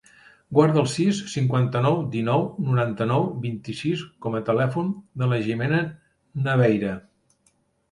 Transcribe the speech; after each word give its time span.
Guarda 0.59 0.79
el 0.83 0.87
sis, 0.93 1.19
cinquanta-nou, 1.33 1.97
dinou, 2.15 2.47
noranta-nou, 2.69 3.29
vint-i-sis 3.45 4.03
com 4.27 4.39
a 4.41 4.43
telèfon 4.49 4.91
de 5.23 5.31
la 5.35 5.41
Jimena 5.47 5.85
Naveira. 6.49 6.99